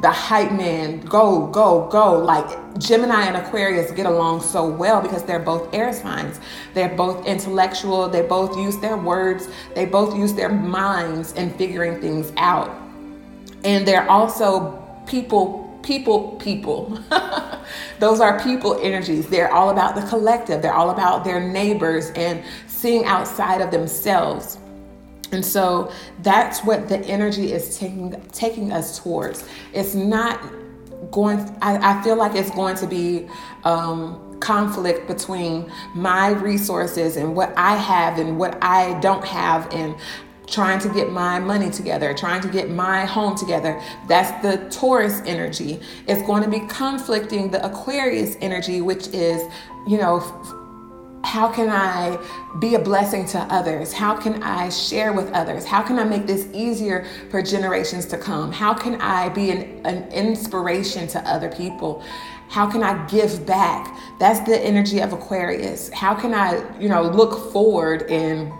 the 0.00 0.10
hype 0.10 0.52
man, 0.52 1.00
go, 1.00 1.46
go, 1.48 1.86
go. 1.88 2.18
Like 2.18 2.78
Gemini 2.78 3.26
and 3.26 3.36
Aquarius 3.36 3.90
get 3.90 4.06
along 4.06 4.40
so 4.40 4.66
well 4.66 5.02
because 5.02 5.22
they're 5.22 5.38
both 5.38 5.72
air 5.74 5.92
signs. 5.92 6.40
They're 6.72 6.94
both 6.96 7.26
intellectual. 7.26 8.08
They 8.08 8.22
both 8.22 8.56
use 8.56 8.78
their 8.78 8.96
words. 8.96 9.48
They 9.74 9.84
both 9.84 10.16
use 10.16 10.32
their 10.32 10.48
minds 10.48 11.32
in 11.32 11.52
figuring 11.58 12.00
things 12.00 12.32
out. 12.38 12.83
And 13.64 13.86
they're 13.86 14.08
also 14.10 14.80
people 15.06 15.64
people 15.82 16.32
people. 16.36 16.98
Those 18.00 18.20
are 18.20 18.40
people 18.40 18.78
energies. 18.80 19.28
They're 19.28 19.52
all 19.52 19.70
about 19.70 19.94
the 19.94 20.02
collective, 20.02 20.62
they're 20.62 20.74
all 20.74 20.90
about 20.90 21.24
their 21.24 21.40
neighbors 21.40 22.10
and 22.16 22.42
seeing 22.66 23.04
outside 23.04 23.60
of 23.60 23.70
themselves. 23.70 24.58
And 25.32 25.44
so 25.44 25.92
that's 26.22 26.60
what 26.64 26.88
the 26.88 26.98
energy 27.00 27.52
is 27.52 27.78
taking 27.78 28.20
taking 28.32 28.72
us 28.72 28.98
towards. 28.98 29.46
It's 29.72 29.94
not 29.94 30.40
going 31.10 31.38
I, 31.60 31.98
I 31.98 32.02
feel 32.02 32.16
like 32.16 32.34
it's 32.34 32.50
going 32.50 32.76
to 32.76 32.86
be 32.86 33.28
um, 33.64 34.38
conflict 34.40 35.06
between 35.08 35.70
my 35.94 36.28
resources 36.28 37.16
and 37.16 37.34
what 37.34 37.52
I 37.56 37.76
have 37.76 38.18
and 38.18 38.38
what 38.38 38.62
I 38.62 38.98
don't 39.00 39.24
have 39.24 39.72
and 39.72 39.96
trying 40.46 40.78
to 40.80 40.88
get 40.88 41.10
my 41.10 41.38
money 41.38 41.70
together, 41.70 42.14
trying 42.14 42.40
to 42.42 42.48
get 42.48 42.70
my 42.70 43.04
home 43.04 43.36
together. 43.36 43.80
That's 44.08 44.30
the 44.42 44.68
Taurus 44.70 45.20
energy. 45.24 45.80
It's 46.06 46.22
going 46.22 46.42
to 46.42 46.50
be 46.50 46.60
conflicting 46.68 47.50
the 47.50 47.64
Aquarius 47.64 48.36
energy, 48.40 48.80
which 48.80 49.08
is, 49.08 49.42
you 49.86 49.98
know, 49.98 50.20
how 51.24 51.50
can 51.50 51.70
I 51.70 52.18
be 52.60 52.74
a 52.74 52.78
blessing 52.78 53.26
to 53.28 53.38
others? 53.38 53.92
How 53.92 54.14
can 54.14 54.42
I 54.42 54.68
share 54.68 55.12
with 55.12 55.32
others? 55.32 55.64
How 55.64 55.82
can 55.82 55.98
I 55.98 56.04
make 56.04 56.26
this 56.26 56.46
easier 56.52 57.06
for 57.30 57.42
generations 57.42 58.06
to 58.06 58.18
come? 58.18 58.52
How 58.52 58.74
can 58.74 59.00
I 59.00 59.30
be 59.30 59.50
an, 59.50 59.84
an 59.86 60.12
inspiration 60.12 61.08
to 61.08 61.20
other 61.28 61.50
people? 61.50 62.04
How 62.48 62.70
can 62.70 62.82
I 62.82 63.06
give 63.06 63.46
back? 63.46 63.98
That's 64.20 64.40
the 64.40 64.58
energy 64.58 65.00
of 65.00 65.12
Aquarius. 65.12 65.88
How 65.90 66.14
can 66.14 66.34
I, 66.34 66.62
you 66.78 66.88
know, 66.88 67.02
look 67.02 67.52
forward 67.52 68.02
and 68.10 68.52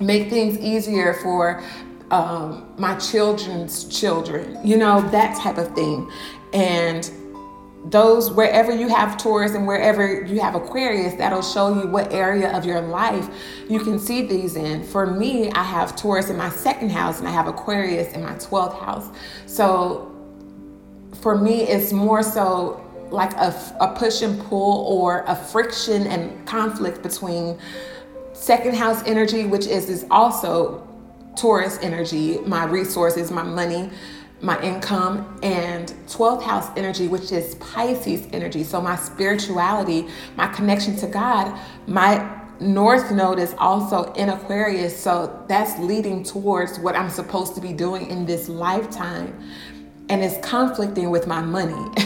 make 0.00 0.30
things 0.30 0.58
easier 0.58 1.14
for 1.14 1.62
um, 2.10 2.72
my 2.78 2.96
children's 2.96 3.84
children, 3.84 4.58
you 4.66 4.76
know, 4.76 5.02
that 5.10 5.36
type 5.38 5.58
of 5.58 5.74
thing. 5.74 6.10
And 6.52 7.10
those, 7.84 8.30
wherever 8.30 8.74
you 8.74 8.88
have 8.88 9.16
Taurus 9.16 9.54
and 9.54 9.66
wherever 9.66 10.24
you 10.24 10.40
have 10.40 10.54
Aquarius, 10.54 11.14
that'll 11.14 11.42
show 11.42 11.80
you 11.80 11.88
what 11.88 12.12
area 12.12 12.56
of 12.56 12.64
your 12.64 12.80
life 12.80 13.28
you 13.68 13.80
can 13.80 13.98
see 13.98 14.26
these 14.26 14.56
in. 14.56 14.82
For 14.84 15.06
me, 15.06 15.50
I 15.52 15.62
have 15.62 15.96
Taurus 15.96 16.30
in 16.30 16.36
my 16.36 16.50
second 16.50 16.90
house 16.90 17.18
and 17.18 17.28
I 17.28 17.30
have 17.30 17.46
Aquarius 17.46 18.12
in 18.12 18.22
my 18.22 18.34
12th 18.34 18.78
house. 18.80 19.08
So 19.46 20.14
for 21.20 21.36
me, 21.36 21.62
it's 21.62 21.92
more 21.92 22.22
so 22.22 22.84
like 23.10 23.32
a, 23.34 23.54
a 23.80 23.94
push 23.96 24.22
and 24.22 24.40
pull 24.44 24.84
or 24.86 25.24
a 25.26 25.34
friction 25.34 26.06
and 26.06 26.46
conflict 26.46 27.02
between 27.02 27.58
Second 28.48 28.76
house 28.76 29.02
energy, 29.04 29.44
which 29.44 29.66
is, 29.66 29.90
is 29.90 30.06
also 30.10 30.82
Taurus 31.36 31.78
energy, 31.82 32.38
my 32.46 32.64
resources, 32.64 33.30
my 33.30 33.42
money, 33.42 33.90
my 34.40 34.58
income, 34.62 35.38
and 35.42 35.92
12th 36.06 36.42
house 36.44 36.70
energy, 36.74 37.08
which 37.08 37.30
is 37.30 37.56
Pisces 37.56 38.26
energy. 38.32 38.64
So, 38.64 38.80
my 38.80 38.96
spirituality, 38.96 40.08
my 40.36 40.46
connection 40.46 40.96
to 40.96 41.06
God, 41.06 41.60
my 41.86 42.40
North 42.58 43.10
Node 43.10 43.38
is 43.38 43.54
also 43.58 44.14
in 44.14 44.30
Aquarius. 44.30 44.98
So, 44.98 45.44
that's 45.46 45.78
leading 45.78 46.22
towards 46.22 46.78
what 46.78 46.96
I'm 46.96 47.10
supposed 47.10 47.54
to 47.56 47.60
be 47.60 47.74
doing 47.74 48.06
in 48.06 48.24
this 48.24 48.48
lifetime 48.48 49.38
and 50.10 50.24
it's 50.24 50.38
conflicting 50.46 51.10
with 51.10 51.26
my 51.26 51.40
money. 51.42 51.90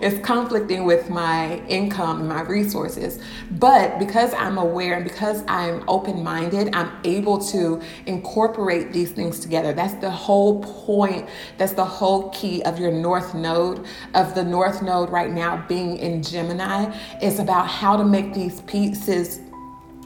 it's 0.00 0.24
conflicting 0.26 0.84
with 0.84 1.08
my 1.08 1.58
income 1.68 2.20
and 2.20 2.28
my 2.28 2.40
resources. 2.42 3.20
But 3.52 3.98
because 4.00 4.34
I'm 4.34 4.58
aware 4.58 4.94
and 4.94 5.04
because 5.04 5.44
I'm 5.46 5.84
open 5.88 6.24
minded, 6.24 6.74
I'm 6.74 6.90
able 7.04 7.38
to 7.46 7.80
incorporate 8.06 8.92
these 8.92 9.12
things 9.12 9.38
together. 9.38 9.72
That's 9.72 9.94
the 9.94 10.10
whole 10.10 10.62
point. 10.84 11.28
That's 11.56 11.72
the 11.72 11.84
whole 11.84 12.30
key 12.30 12.62
of 12.64 12.80
your 12.80 12.90
North 12.90 13.34
Node, 13.34 13.86
of 14.14 14.34
the 14.34 14.42
North 14.42 14.82
Node 14.82 15.10
right 15.10 15.30
now 15.30 15.64
being 15.68 15.98
in 15.98 16.22
Gemini. 16.22 16.92
It's 17.22 17.38
about 17.38 17.68
how 17.68 17.96
to 17.96 18.04
make 18.04 18.34
these 18.34 18.60
pieces 18.62 19.40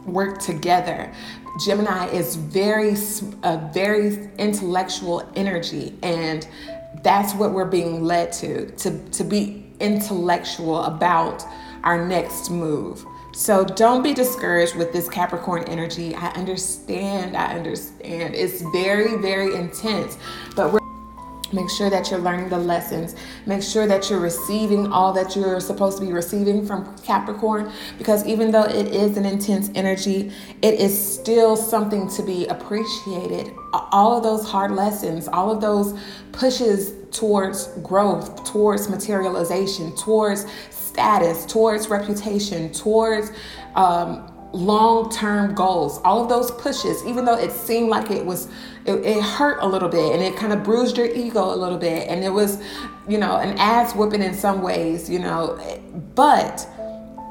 work 0.04 0.40
together. 0.40 1.12
Gemini 1.58 2.06
is 2.08 2.36
very 2.36 2.96
a 3.42 3.70
very 3.72 4.30
intellectual 4.38 5.28
energy 5.34 5.96
and 6.02 6.46
that's 7.02 7.34
what 7.34 7.52
we're 7.52 7.64
being 7.64 8.02
led 8.04 8.32
to, 8.32 8.70
to, 8.72 8.98
to 9.10 9.24
be 9.24 9.64
intellectual 9.80 10.84
about 10.84 11.44
our 11.84 12.06
next 12.06 12.50
move. 12.50 13.04
So 13.32 13.64
don't 13.64 14.02
be 14.02 14.12
discouraged 14.12 14.74
with 14.74 14.92
this 14.92 15.08
Capricorn 15.08 15.64
energy. 15.64 16.14
I 16.14 16.28
understand, 16.30 17.36
I 17.36 17.54
understand. 17.54 18.34
It's 18.34 18.60
very, 18.72 19.16
very 19.16 19.54
intense, 19.54 20.18
but 20.56 20.72
we're 20.72 20.79
Make 21.52 21.68
sure 21.70 21.90
that 21.90 22.10
you're 22.10 22.20
learning 22.20 22.48
the 22.48 22.58
lessons. 22.58 23.16
Make 23.46 23.62
sure 23.62 23.86
that 23.86 24.08
you're 24.08 24.20
receiving 24.20 24.86
all 24.92 25.12
that 25.14 25.34
you're 25.34 25.60
supposed 25.60 25.98
to 25.98 26.06
be 26.06 26.12
receiving 26.12 26.64
from 26.64 26.96
Capricorn 26.98 27.72
because 27.98 28.24
even 28.26 28.50
though 28.50 28.64
it 28.64 28.88
is 28.88 29.16
an 29.16 29.24
intense 29.24 29.70
energy, 29.74 30.32
it 30.62 30.74
is 30.74 30.96
still 30.96 31.56
something 31.56 32.08
to 32.10 32.22
be 32.22 32.46
appreciated. 32.46 33.52
All 33.72 34.16
of 34.16 34.22
those 34.22 34.48
hard 34.48 34.72
lessons, 34.72 35.28
all 35.28 35.50
of 35.50 35.60
those 35.60 35.98
pushes 36.32 36.92
towards 37.10 37.66
growth, 37.82 38.44
towards 38.44 38.88
materialization, 38.88 39.94
towards 39.96 40.46
status, 40.70 41.46
towards 41.46 41.88
reputation, 41.88 42.72
towards 42.72 43.30
um, 43.74 44.29
long 44.52 45.10
term 45.10 45.54
goals, 45.54 46.00
all 46.04 46.22
of 46.22 46.28
those 46.28 46.50
pushes, 46.50 47.04
even 47.04 47.24
though 47.24 47.38
it 47.38 47.52
seemed 47.52 47.88
like 47.88 48.10
it 48.10 48.24
was, 48.24 48.48
it, 48.84 48.94
it 49.04 49.22
hurt 49.22 49.58
a 49.62 49.66
little 49.66 49.88
bit 49.88 50.12
and 50.12 50.22
it 50.22 50.36
kind 50.36 50.52
of 50.52 50.62
bruised 50.62 50.96
your 50.96 51.06
ego 51.06 51.54
a 51.54 51.56
little 51.56 51.78
bit. 51.78 52.08
And 52.08 52.24
it 52.24 52.30
was, 52.30 52.62
you 53.08 53.18
know, 53.18 53.36
an 53.36 53.56
ass 53.58 53.94
whooping 53.94 54.22
in 54.22 54.34
some 54.34 54.62
ways, 54.62 55.08
you 55.08 55.18
know, 55.18 55.58
but 56.14 56.66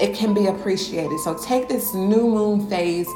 it 0.00 0.14
can 0.14 0.32
be 0.32 0.46
appreciated. 0.46 1.18
So 1.20 1.34
take 1.34 1.68
this 1.68 1.94
new 1.94 2.28
moon 2.28 2.68
phase 2.68 3.08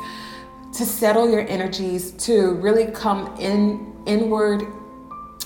to 0.74 0.84
settle 0.84 1.30
your 1.30 1.46
energies, 1.48 2.12
to 2.12 2.54
really 2.54 2.86
come 2.86 3.34
in 3.38 3.94
inward 4.06 4.64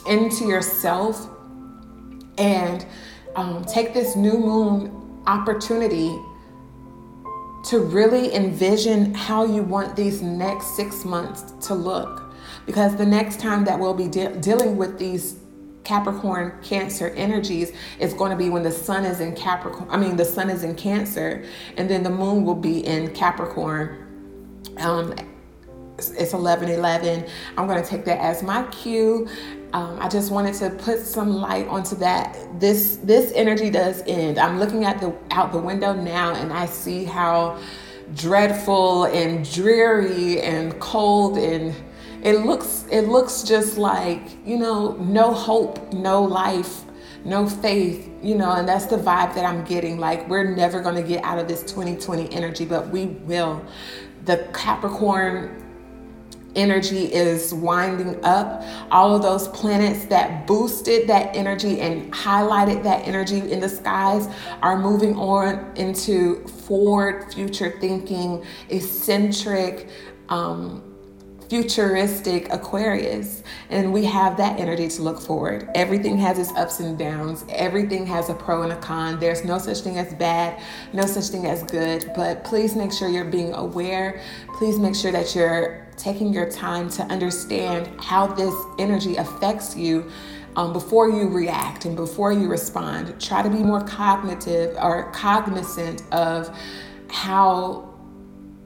into 0.06 0.46
yourself 0.46 1.28
and 2.38 2.86
um, 3.36 3.64
take 3.64 3.94
this 3.94 4.16
new 4.16 4.38
moon 4.38 5.22
opportunity 5.26 6.18
to 7.64 7.80
really 7.80 8.34
envision 8.34 9.14
how 9.14 9.44
you 9.44 9.62
want 9.62 9.96
these 9.96 10.22
next 10.22 10.76
six 10.76 11.04
months 11.04 11.52
to 11.66 11.74
look. 11.74 12.32
Because 12.66 12.96
the 12.96 13.06
next 13.06 13.40
time 13.40 13.64
that 13.64 13.78
we'll 13.78 13.94
be 13.94 14.08
de- 14.08 14.36
dealing 14.36 14.76
with 14.76 14.98
these 14.98 15.38
Capricorn 15.84 16.52
Cancer 16.62 17.08
energies 17.10 17.72
is 17.98 18.12
going 18.12 18.30
to 18.30 18.36
be 18.36 18.50
when 18.50 18.62
the 18.62 18.70
sun 18.70 19.06
is 19.06 19.20
in 19.20 19.34
Capricorn. 19.34 19.88
I 19.90 19.96
mean, 19.96 20.16
the 20.16 20.24
sun 20.24 20.50
is 20.50 20.62
in 20.62 20.74
Cancer, 20.74 21.44
and 21.78 21.88
then 21.88 22.02
the 22.02 22.10
moon 22.10 22.44
will 22.44 22.54
be 22.54 22.86
in 22.86 23.14
Capricorn. 23.14 24.04
Um, 24.76 25.14
it's 25.98 26.32
11 26.32 26.68
11. 26.68 27.26
I'm 27.56 27.66
going 27.66 27.82
to 27.82 27.88
take 27.88 28.04
that 28.04 28.20
as 28.20 28.42
my 28.42 28.62
cue. 28.64 29.28
Um, 29.72 29.98
I 30.00 30.08
just 30.08 30.30
wanted 30.30 30.54
to 30.54 30.70
put 30.70 31.00
some 31.00 31.30
light 31.30 31.66
onto 31.68 31.96
that. 31.96 32.38
This 32.58 32.98
this 33.02 33.32
energy 33.34 33.68
does 33.70 34.02
end. 34.06 34.38
I'm 34.38 34.58
looking 34.58 34.84
at 34.84 35.00
the 35.00 35.14
out 35.30 35.52
the 35.52 35.58
window 35.58 35.92
now, 35.92 36.34
and 36.34 36.52
I 36.52 36.66
see 36.66 37.04
how 37.04 37.58
dreadful 38.14 39.04
and 39.06 39.50
dreary 39.52 40.40
and 40.40 40.78
cold 40.80 41.36
and 41.36 41.74
it 42.22 42.44
looks 42.44 42.86
it 42.90 43.02
looks 43.02 43.42
just 43.42 43.76
like 43.76 44.22
you 44.46 44.56
know 44.56 44.92
no 44.92 45.32
hope 45.32 45.92
no 45.92 46.22
life 46.22 46.84
no 47.24 47.46
faith 47.46 48.10
you 48.22 48.34
know 48.34 48.52
and 48.52 48.66
that's 48.66 48.86
the 48.86 48.96
vibe 48.96 49.34
that 49.34 49.44
i'm 49.44 49.62
getting 49.64 49.98
like 49.98 50.26
we're 50.26 50.54
never 50.54 50.80
going 50.80 50.94
to 50.94 51.02
get 51.02 51.22
out 51.22 51.38
of 51.38 51.46
this 51.46 51.62
2020 51.64 52.32
energy 52.32 52.64
but 52.64 52.88
we 52.88 53.06
will 53.06 53.62
the 54.24 54.38
capricorn 54.54 55.67
energy 56.58 57.12
is 57.12 57.54
winding 57.54 58.22
up. 58.24 58.62
All 58.90 59.14
of 59.14 59.22
those 59.22 59.48
planets 59.48 60.04
that 60.06 60.46
boosted 60.46 61.08
that 61.08 61.34
energy 61.34 61.80
and 61.80 62.12
highlighted 62.12 62.82
that 62.82 63.06
energy 63.06 63.50
in 63.50 63.60
the 63.60 63.68
skies 63.68 64.28
are 64.60 64.78
moving 64.78 65.16
on 65.16 65.72
into 65.76 66.46
forward, 66.46 67.32
future 67.32 67.78
thinking, 67.80 68.44
eccentric, 68.68 69.88
um, 70.28 70.87
futuristic 71.48 72.52
Aquarius, 72.52 73.42
and 73.70 73.92
we 73.92 74.04
have 74.04 74.36
that 74.36 74.60
energy 74.60 74.88
to 74.88 75.02
look 75.02 75.20
forward. 75.20 75.68
Everything 75.74 76.18
has 76.18 76.38
its 76.38 76.52
ups 76.52 76.80
and 76.80 76.98
downs, 76.98 77.44
everything 77.48 78.06
has 78.06 78.28
a 78.28 78.34
pro 78.34 78.62
and 78.62 78.72
a 78.72 78.76
con. 78.76 79.18
There's 79.18 79.44
no 79.44 79.58
such 79.58 79.78
thing 79.80 79.98
as 79.98 80.12
bad, 80.14 80.60
no 80.92 81.06
such 81.06 81.24
thing 81.28 81.46
as 81.46 81.62
good, 81.62 82.12
but 82.14 82.44
please 82.44 82.76
make 82.76 82.92
sure 82.92 83.08
you're 83.08 83.24
being 83.24 83.54
aware. 83.54 84.22
Please 84.58 84.78
make 84.78 84.94
sure 84.94 85.12
that 85.12 85.34
you're 85.34 85.86
taking 85.96 86.32
your 86.32 86.50
time 86.50 86.90
to 86.90 87.02
understand 87.04 87.88
how 88.00 88.26
this 88.26 88.54
energy 88.78 89.16
affects 89.16 89.76
you. 89.76 90.10
Um, 90.56 90.72
before 90.72 91.08
you 91.08 91.28
react 91.28 91.84
and 91.84 91.94
before 91.94 92.32
you 92.32 92.48
respond, 92.48 93.20
try 93.20 93.42
to 93.42 93.50
be 93.50 93.58
more 93.58 93.84
cognitive 93.84 94.76
or 94.80 95.12
cognizant 95.12 96.02
of 96.10 96.56
how 97.08 97.94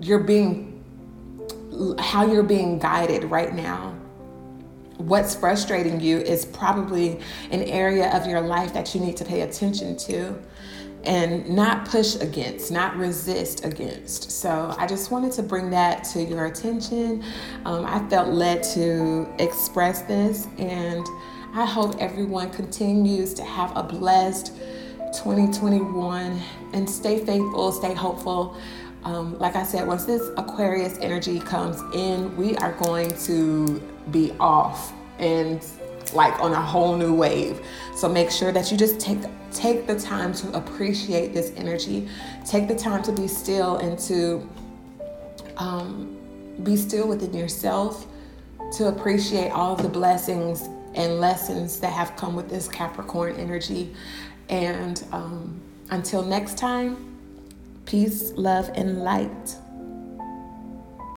you're 0.01 0.21
being 0.21 0.72
how 1.99 2.27
you're 2.31 2.43
being 2.43 2.79
guided 2.79 3.25
right 3.25 3.55
now. 3.55 3.95
What's 4.99 5.35
frustrating 5.35 6.01
you 6.01 6.19
is 6.19 6.45
probably 6.45 7.19
an 7.51 7.63
area 7.63 8.11
of 8.15 8.27
your 8.27 8.41
life 8.41 8.73
that 8.75 8.95
you 8.95 9.01
need 9.01 9.17
to 9.17 9.25
pay 9.25 9.41
attention 9.41 9.97
to 9.99 10.39
and 11.05 11.49
not 11.49 11.85
push 11.85 12.15
against, 12.17 12.71
not 12.71 12.97
resist 12.97 13.65
against. 13.65 14.31
So 14.31 14.75
I 14.79 14.87
just 14.87 15.11
wanted 15.11 15.33
to 15.33 15.43
bring 15.43 15.71
that 15.71 16.05
to 16.05 16.23
your 16.23 16.47
attention. 16.47 17.25
Um, 17.65 17.85
I 17.85 18.07
felt 18.09 18.29
led 18.29 18.63
to 18.75 19.29
express 19.39 20.03
this, 20.03 20.47
and 20.59 21.05
I 21.55 21.65
hope 21.65 21.97
everyone 21.99 22.51
continues 22.51 23.35
to 23.35 23.45
have 23.45 23.77
a 23.77 23.83
blessed 23.83 24.55
2021 25.13 26.41
and 26.73 26.89
stay 26.89 27.25
faithful, 27.25 27.73
stay 27.73 27.95
hopeful. 27.95 28.57
Um, 29.05 29.39
like 29.39 29.57
I 29.57 29.65
said, 29.65 29.87
once 29.87 30.05
this 30.05 30.31
Aquarius 30.37 30.99
energy 30.99 31.41
comes 31.41 31.81
in, 31.95 32.37
we 32.37 32.57
are 32.57 32.73
going 32.73 33.11
to 33.25 33.81
be 34.11 34.33
off 34.39 34.93
and 35.19 35.65
like 36.15 36.39
on 36.41 36.53
a 36.53 36.61
whole 36.61 36.97
new 36.97 37.15
wave. 37.15 37.61
So 37.97 38.09
make 38.09 38.31
sure 38.31 38.53
that 38.53 38.71
you 38.71 38.77
just 38.77 39.01
take 39.01 39.19
take 39.53 39.87
the 39.87 39.99
time 39.99 40.33
to 40.33 40.53
appreciate 40.57 41.35
this 41.35 41.53
energy. 41.57 42.09
Take 42.47 42.69
the 42.69 42.75
time 42.75 43.03
to 43.03 43.13
be 43.13 43.29
still 43.29 43.77
and 43.77 43.99
to 44.01 44.49
um, 45.57 46.17
be 46.63 46.77
still 46.77 47.09
within 47.09 47.35
yourself 47.35 48.07
to 48.73 48.89
appreciate 48.89 49.51
all 49.51 49.77
the 49.77 49.89
blessings 49.89 50.69
and 50.95 51.21
lessons 51.21 51.81
that 51.81 51.93
have 51.93 52.17
come 52.17 52.35
with 52.35 52.49
this 52.49 52.69
Capricorn 52.69 53.37
energy. 53.37 53.95
And 54.49 55.03
um, 55.13 55.61
until 55.91 56.23
next 56.23 56.57
time, 56.57 57.12
Peace, 57.93 58.33
love, 58.37 58.71
and 58.75 59.05
light. 59.05 59.62